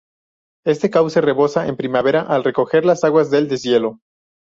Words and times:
Este 0.65 0.89
cauce 0.89 1.21
rebosa 1.21 1.67
en 1.67 1.75
primavera 1.77 2.21
al 2.21 2.43
recoger 2.43 2.85
las 2.85 3.03
aguas 3.03 3.29
del 3.29 3.47
deshielo. 3.47 3.99